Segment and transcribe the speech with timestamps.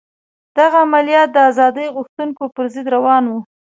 [0.57, 3.39] دغه عملیات د ازادي غوښتونکو پر ضد روان وو.